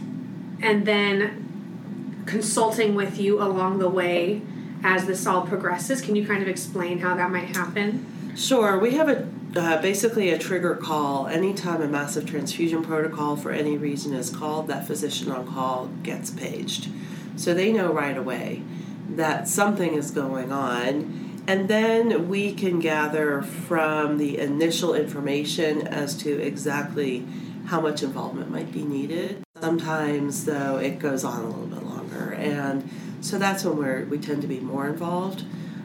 and 0.60 0.86
then 0.86 2.24
consulting 2.26 2.94
with 2.94 3.18
you 3.18 3.42
along 3.42 3.78
the 3.78 3.88
way 3.88 4.40
as 4.82 5.06
this 5.06 5.26
all 5.26 5.46
progresses? 5.46 6.00
Can 6.00 6.16
you 6.16 6.26
kind 6.26 6.42
of 6.42 6.48
explain 6.48 6.98
how 7.00 7.14
that 7.16 7.30
might 7.30 7.54
happen? 7.56 8.34
Sure, 8.34 8.78
we 8.78 8.92
have 8.92 9.08
a 9.08 9.28
uh, 9.56 9.80
basically 9.82 10.30
a 10.30 10.38
trigger 10.38 10.74
call 10.74 11.26
anytime 11.26 11.82
a 11.82 11.88
massive 11.88 12.26
transfusion 12.26 12.82
protocol 12.82 13.36
for 13.36 13.50
any 13.50 13.76
reason 13.76 14.14
is 14.14 14.30
called. 14.30 14.68
That 14.68 14.86
physician 14.86 15.30
on 15.30 15.46
call 15.46 15.86
gets 16.02 16.30
paged, 16.30 16.88
so 17.36 17.54
they 17.54 17.72
know 17.72 17.92
right 17.92 18.16
away 18.16 18.62
that 19.10 19.48
something 19.48 19.94
is 19.94 20.10
going 20.10 20.52
on, 20.52 21.42
and 21.46 21.68
then 21.68 22.28
we 22.28 22.52
can 22.54 22.78
gather 22.78 23.42
from 23.42 24.16
the 24.18 24.38
initial 24.38 24.94
information 24.94 25.86
as 25.86 26.16
to 26.18 26.40
exactly 26.40 27.26
how 27.66 27.80
much 27.80 28.02
involvement 28.02 28.50
might 28.50 28.72
be 28.72 28.82
needed. 28.82 29.42
Sometimes, 29.60 30.44
though, 30.44 30.78
it 30.78 30.98
goes 30.98 31.24
on 31.24 31.44
a 31.44 31.46
little 31.46 31.66
bit 31.66 31.82
longer, 31.82 32.32
and 32.32 32.88
so 33.20 33.38
that's 33.38 33.64
when 33.64 33.76
we're, 33.76 34.04
we 34.06 34.18
tend 34.18 34.42
to 34.42 34.48
be 34.48 34.60
more 34.60 34.88
involved 34.88 35.44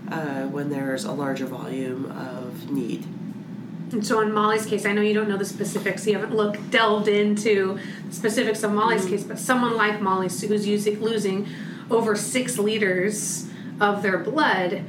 uh, 0.10 0.44
when 0.44 0.70
there's 0.70 1.04
a 1.04 1.12
larger 1.12 1.46
volume 1.46 2.06
of 2.12 2.72
need. 2.72 3.06
And 3.92 4.06
so 4.06 4.20
in 4.20 4.34
Molly's 4.34 4.66
case, 4.66 4.86
I 4.86 4.92
know 4.92 5.02
you 5.02 5.14
don't 5.14 5.30
know 5.30 5.38
the 5.38 5.46
specifics. 5.46 6.06
You 6.06 6.14
haven't 6.14 6.36
looked 6.36 6.72
delved 6.72 7.08
into 7.08 7.80
the 8.06 8.14
specifics 8.14 8.64
of 8.64 8.74
Molly's 8.74 9.06
case, 9.06 9.24
but 9.24 9.40
someone 9.40 9.78
like 9.78 10.02
Molly 10.02 10.28
who's 10.28 10.68
using, 10.68 11.00
losing 11.00 11.48
over 11.90 12.16
six 12.16 12.58
liters 12.58 13.50
of 13.80 14.02
their 14.02 14.18
blood, 14.18 14.84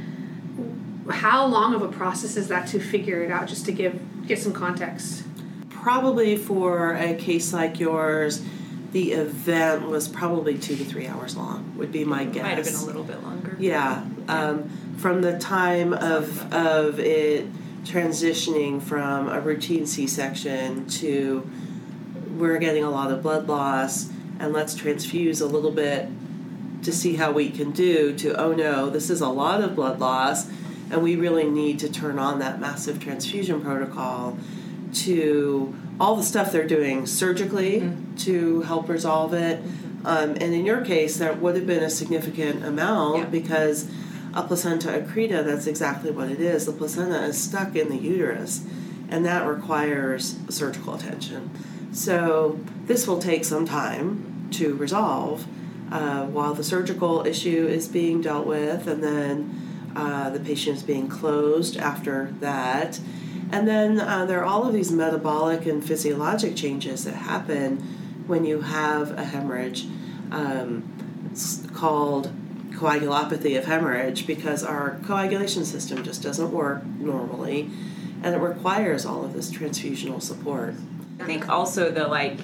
how 1.10 1.46
long 1.46 1.74
of 1.74 1.82
a 1.82 1.88
process 1.88 2.36
is 2.36 2.48
that 2.48 2.66
to 2.68 2.80
figure 2.80 3.22
it 3.22 3.30
out? 3.30 3.48
Just 3.48 3.64
to 3.66 3.72
give 3.72 4.00
give 4.26 4.38
some 4.38 4.52
context. 4.52 5.24
Probably 5.70 6.36
for 6.36 6.94
a 6.94 7.14
case 7.14 7.52
like 7.52 7.80
yours, 7.80 8.42
the 8.92 9.12
event 9.12 9.88
was 9.88 10.08
probably 10.08 10.58
two 10.58 10.76
to 10.76 10.84
three 10.84 11.06
hours 11.06 11.36
long. 11.36 11.74
Would 11.76 11.92
be 11.92 12.04
my 12.04 12.24
guess. 12.24 12.42
Might 12.42 12.58
have 12.58 12.64
been 12.64 12.74
a 12.74 12.84
little 12.84 13.04
bit 13.04 13.22
longer. 13.22 13.56
Yeah, 13.58 14.04
um, 14.26 14.68
from 14.98 15.22
the 15.22 15.38
time 15.38 15.92
of 15.94 16.52
of 16.52 16.98
it 16.98 17.46
transitioning 17.88 18.82
from 18.82 19.28
a 19.28 19.40
routine 19.40 19.86
C-section 19.86 20.86
to 20.88 21.48
we're 22.36 22.58
getting 22.58 22.84
a 22.84 22.90
lot 22.90 23.10
of 23.10 23.22
blood 23.22 23.48
loss 23.48 24.10
and 24.38 24.52
let's 24.52 24.74
transfuse 24.74 25.40
a 25.40 25.46
little 25.46 25.72
bit 25.72 26.08
to 26.82 26.92
see 26.92 27.16
how 27.16 27.32
we 27.32 27.50
can 27.50 27.70
do 27.72 28.14
to 28.16 28.34
oh 28.40 28.52
no 28.52 28.90
this 28.90 29.10
is 29.10 29.20
a 29.20 29.28
lot 29.28 29.62
of 29.62 29.74
blood 29.74 29.98
loss 29.98 30.48
and 30.90 31.02
we 31.02 31.16
really 31.16 31.44
need 31.48 31.78
to 31.78 31.88
turn 31.90 32.18
on 32.18 32.38
that 32.38 32.60
massive 32.60 33.00
transfusion 33.00 33.60
protocol 33.60 34.38
to 34.92 35.74
all 36.00 36.14
the 36.16 36.22
stuff 36.22 36.52
they're 36.52 36.66
doing 36.66 37.06
surgically 37.06 37.90
to 38.16 38.62
help 38.62 38.88
resolve 38.88 39.34
it. 39.34 39.60
Um, 40.04 40.30
and 40.30 40.54
in 40.54 40.64
your 40.64 40.80
case 40.82 41.18
that 41.18 41.40
would 41.40 41.56
have 41.56 41.66
been 41.66 41.82
a 41.82 41.90
significant 41.90 42.64
amount 42.64 43.18
Yeah. 43.18 43.24
because 43.26 43.90
a 44.38 44.42
placenta 44.46 44.88
accreta 44.88 45.44
that's 45.44 45.66
exactly 45.66 46.10
what 46.10 46.30
it 46.30 46.40
is 46.40 46.66
the 46.66 46.72
placenta 46.72 47.24
is 47.24 47.40
stuck 47.40 47.74
in 47.76 47.88
the 47.88 47.96
uterus 47.96 48.64
and 49.08 49.24
that 49.24 49.46
requires 49.46 50.36
surgical 50.48 50.94
attention 50.94 51.50
so 51.92 52.60
this 52.86 53.06
will 53.06 53.18
take 53.18 53.44
some 53.44 53.66
time 53.66 54.48
to 54.52 54.74
resolve 54.74 55.46
uh, 55.90 56.26
while 56.26 56.54
the 56.54 56.64
surgical 56.64 57.26
issue 57.26 57.66
is 57.66 57.88
being 57.88 58.20
dealt 58.20 58.46
with, 58.46 58.86
and 58.86 59.02
then 59.02 59.90
uh, 59.96 60.30
the 60.30 60.40
patient 60.40 60.76
is 60.76 60.82
being 60.82 61.08
closed 61.08 61.76
after 61.76 62.34
that. 62.40 63.00
And 63.50 63.66
then 63.66 63.98
uh, 63.98 64.26
there 64.26 64.40
are 64.40 64.44
all 64.44 64.66
of 64.66 64.74
these 64.74 64.92
metabolic 64.92 65.64
and 65.64 65.82
physiologic 65.84 66.54
changes 66.54 67.04
that 67.04 67.14
happen 67.14 67.78
when 68.26 68.44
you 68.44 68.60
have 68.60 69.12
a 69.12 69.24
hemorrhage 69.24 69.86
um, 70.30 70.84
called 71.72 72.30
coagulopathy 72.78 73.58
of 73.58 73.64
hemorrhage 73.64 74.26
because 74.26 74.62
our 74.62 74.98
coagulation 75.04 75.64
system 75.64 76.02
just 76.02 76.22
doesn't 76.22 76.52
work 76.52 76.84
normally 76.84 77.70
and 78.22 78.34
it 78.34 78.38
requires 78.38 79.04
all 79.06 79.24
of 79.24 79.32
this 79.32 79.50
transfusional 79.50 80.22
support. 80.22 80.74
I 81.20 81.24
think 81.24 81.48
also 81.48 81.90
the 81.90 82.06
like 82.06 82.38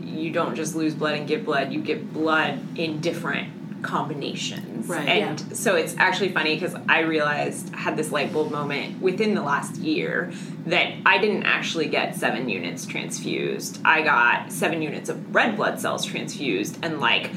you 0.00 0.30
don't 0.30 0.54
just 0.54 0.74
lose 0.74 0.94
blood 0.94 1.14
and 1.14 1.28
get 1.28 1.44
blood, 1.44 1.72
you 1.72 1.80
get 1.80 2.12
blood 2.12 2.60
in 2.78 3.00
different 3.00 3.82
combinations. 3.82 4.88
Right. 4.88 5.08
And 5.08 5.56
so 5.56 5.76
it's 5.76 5.94
actually 5.98 6.32
funny 6.32 6.54
because 6.54 6.74
I 6.88 7.00
realized 7.00 7.74
I 7.74 7.78
had 7.78 7.96
this 7.96 8.10
light 8.10 8.32
bulb 8.32 8.50
moment 8.50 9.00
within 9.00 9.34
the 9.34 9.42
last 9.42 9.76
year 9.76 10.32
that 10.66 10.94
I 11.04 11.18
didn't 11.18 11.44
actually 11.44 11.88
get 11.88 12.16
seven 12.16 12.48
units 12.48 12.86
transfused. 12.86 13.80
I 13.84 14.02
got 14.02 14.52
seven 14.52 14.82
units 14.82 15.08
of 15.08 15.34
red 15.34 15.56
blood 15.56 15.80
cells 15.80 16.04
transfused 16.04 16.78
and 16.82 17.00
like 17.00 17.30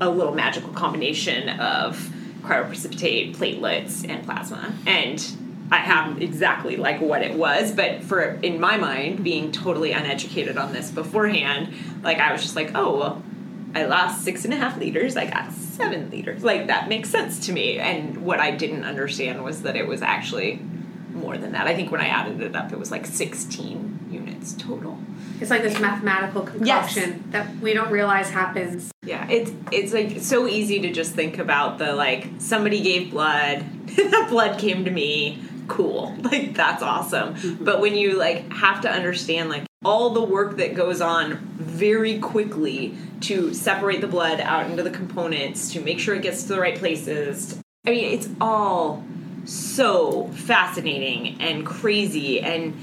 a 0.00 0.10
little 0.10 0.34
magical 0.34 0.70
combination 0.70 1.48
of 1.48 2.12
cryoprecipitate, 2.42 3.36
platelets, 3.36 4.08
and 4.08 4.24
plasma. 4.24 4.72
And 4.86 5.24
I 5.70 5.78
have 5.78 6.22
exactly 6.22 6.76
like 6.76 7.00
what 7.00 7.22
it 7.22 7.34
was, 7.34 7.72
but 7.72 8.04
for 8.04 8.22
in 8.42 8.60
my 8.60 8.76
mind, 8.76 9.24
being 9.24 9.50
totally 9.50 9.92
uneducated 9.92 10.56
on 10.56 10.72
this 10.72 10.90
beforehand, 10.90 11.74
like 12.04 12.18
I 12.18 12.32
was 12.32 12.42
just 12.42 12.54
like, 12.54 12.70
oh 12.74 12.98
well, 12.98 13.22
I 13.74 13.84
lost 13.84 14.22
six 14.22 14.44
and 14.44 14.54
a 14.54 14.56
half 14.56 14.78
liters, 14.78 15.16
I 15.16 15.26
got 15.28 15.52
seven 15.52 16.10
liters. 16.10 16.44
Like 16.44 16.68
that 16.68 16.88
makes 16.88 17.10
sense 17.10 17.46
to 17.46 17.52
me. 17.52 17.78
And 17.78 18.24
what 18.24 18.38
I 18.38 18.52
didn't 18.52 18.84
understand 18.84 19.42
was 19.42 19.62
that 19.62 19.76
it 19.76 19.86
was 19.86 20.02
actually 20.02 20.60
more 21.12 21.36
than 21.36 21.52
that. 21.52 21.66
I 21.66 21.74
think 21.74 21.90
when 21.90 22.00
I 22.00 22.08
added 22.08 22.40
it 22.40 22.54
up, 22.54 22.72
it 22.72 22.78
was 22.78 22.90
like 22.90 23.06
sixteen 23.06 23.98
units 24.10 24.25
total. 24.54 24.98
It's 25.40 25.50
like 25.50 25.62
this 25.62 25.78
mathematical 25.78 26.42
concoction 26.42 27.24
that 27.30 27.56
we 27.58 27.74
don't 27.74 27.90
realize 27.90 28.30
happens. 28.30 28.90
Yeah, 29.02 29.28
it's 29.28 29.52
it's 29.70 29.92
like 29.92 30.20
so 30.20 30.46
easy 30.46 30.80
to 30.80 30.92
just 30.92 31.14
think 31.14 31.38
about 31.38 31.78
the 31.78 31.94
like 31.94 32.28
somebody 32.38 32.80
gave 32.80 33.10
blood, 33.10 33.64
that 33.96 34.28
blood 34.30 34.58
came 34.58 34.84
to 34.84 34.90
me, 34.90 35.42
cool. 35.68 36.16
Like 36.22 36.54
that's 36.54 36.82
awesome. 36.82 37.34
Mm-hmm. 37.34 37.64
But 37.64 37.80
when 37.80 37.94
you 37.94 38.16
like 38.16 38.52
have 38.52 38.80
to 38.82 38.90
understand 38.90 39.48
like 39.48 39.64
all 39.84 40.10
the 40.10 40.22
work 40.22 40.56
that 40.56 40.74
goes 40.74 41.00
on 41.00 41.36
very 41.58 42.18
quickly 42.18 42.96
to 43.20 43.54
separate 43.54 44.00
the 44.00 44.08
blood 44.08 44.40
out 44.40 44.68
into 44.68 44.82
the 44.82 44.90
components, 44.90 45.72
to 45.72 45.80
make 45.80 46.00
sure 46.00 46.14
it 46.14 46.22
gets 46.22 46.42
to 46.42 46.48
the 46.48 46.60
right 46.60 46.76
places. 46.76 47.60
I 47.86 47.90
mean, 47.90 48.12
it's 48.12 48.28
all 48.40 49.04
so 49.44 50.26
fascinating 50.28 51.40
and 51.40 51.64
crazy 51.64 52.40
and 52.40 52.74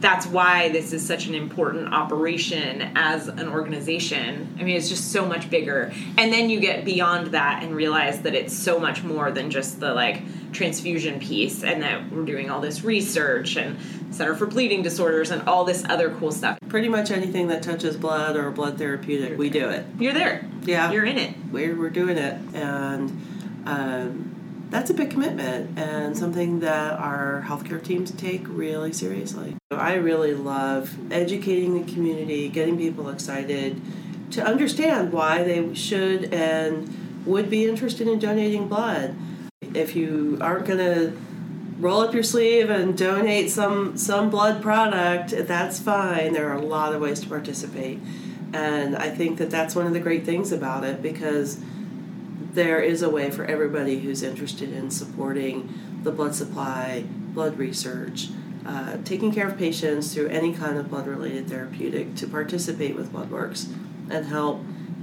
that's 0.00 0.26
why 0.26 0.68
this 0.68 0.92
is 0.92 1.06
such 1.06 1.26
an 1.26 1.34
important 1.34 1.92
operation 1.92 2.92
as 2.94 3.28
an 3.28 3.48
organization. 3.48 4.54
I 4.58 4.62
mean, 4.62 4.76
it's 4.76 4.88
just 4.88 5.10
so 5.10 5.26
much 5.26 5.48
bigger. 5.48 5.92
And 6.18 6.32
then 6.32 6.50
you 6.50 6.60
get 6.60 6.84
beyond 6.84 7.28
that 7.28 7.62
and 7.62 7.74
realize 7.74 8.20
that 8.22 8.34
it's 8.34 8.54
so 8.54 8.78
much 8.78 9.02
more 9.02 9.30
than 9.30 9.50
just 9.50 9.80
the 9.80 9.94
like 9.94 10.22
transfusion 10.52 11.18
piece 11.18 11.64
and 11.64 11.82
that 11.82 12.10
we're 12.10 12.24
doing 12.24 12.50
all 12.50 12.60
this 12.60 12.84
research 12.84 13.56
and 13.56 13.78
Center 14.10 14.34
for 14.34 14.46
Bleeding 14.46 14.82
Disorders 14.82 15.30
and 15.30 15.46
all 15.48 15.64
this 15.64 15.84
other 15.88 16.10
cool 16.10 16.32
stuff. 16.32 16.58
Pretty 16.68 16.88
much 16.88 17.10
anything 17.10 17.48
that 17.48 17.62
touches 17.62 17.96
blood 17.96 18.36
or 18.36 18.50
blood 18.50 18.78
therapeutic, 18.78 19.38
we 19.38 19.50
do 19.50 19.68
it. 19.68 19.84
You're 19.98 20.14
there. 20.14 20.48
Yeah. 20.62 20.92
You're 20.92 21.04
in 21.04 21.18
it. 21.18 21.34
We're, 21.50 21.76
we're 21.76 21.90
doing 21.90 22.16
it. 22.16 22.40
And 22.54 23.62
um, 23.66 24.35
that's 24.70 24.90
a 24.90 24.94
big 24.94 25.10
commitment 25.10 25.78
and 25.78 26.16
something 26.16 26.60
that 26.60 26.98
our 26.98 27.44
healthcare 27.46 27.82
teams 27.82 28.10
take 28.12 28.42
really 28.48 28.92
seriously. 28.92 29.56
I 29.70 29.94
really 29.94 30.34
love 30.34 30.96
educating 31.12 31.74
the 31.74 31.92
community, 31.92 32.48
getting 32.48 32.76
people 32.76 33.08
excited 33.08 33.80
to 34.32 34.44
understand 34.44 35.12
why 35.12 35.44
they 35.44 35.74
should 35.74 36.32
and 36.32 37.24
would 37.24 37.48
be 37.48 37.66
interested 37.66 38.08
in 38.08 38.18
donating 38.18 38.68
blood. 38.68 39.14
If 39.74 39.94
you 39.94 40.38
aren't 40.40 40.66
going 40.66 40.78
to 40.78 41.16
roll 41.78 42.00
up 42.00 42.14
your 42.14 42.22
sleeve 42.22 42.70
and 42.70 42.96
donate 42.96 43.50
some 43.50 43.96
some 43.96 44.30
blood 44.30 44.62
product, 44.62 45.34
that's 45.46 45.78
fine. 45.78 46.32
There 46.32 46.48
are 46.50 46.56
a 46.56 46.62
lot 46.62 46.94
of 46.94 47.00
ways 47.00 47.20
to 47.20 47.28
participate. 47.28 48.00
And 48.52 48.96
I 48.96 49.10
think 49.10 49.38
that 49.38 49.50
that's 49.50 49.74
one 49.74 49.86
of 49.86 49.92
the 49.92 50.00
great 50.00 50.24
things 50.24 50.52
about 50.52 50.84
it 50.84 51.02
because 51.02 51.60
there 52.56 52.80
is 52.80 53.02
a 53.02 53.10
way 53.10 53.30
for 53.30 53.44
everybody 53.44 54.00
who's 54.00 54.22
interested 54.22 54.72
in 54.72 54.90
supporting 54.90 56.00
the 56.02 56.10
blood 56.10 56.34
supply, 56.34 57.04
blood 57.34 57.58
research, 57.58 58.30
uh, 58.64 58.96
taking 59.04 59.30
care 59.30 59.46
of 59.46 59.58
patients 59.58 60.14
through 60.14 60.28
any 60.28 60.54
kind 60.54 60.78
of 60.78 60.88
blood 60.88 61.06
related 61.06 61.46
therapeutic 61.48 62.14
to 62.16 62.26
participate 62.26 62.96
with 62.96 63.12
BloodWorks 63.12 63.70
and 64.08 64.24
help 64.24 64.62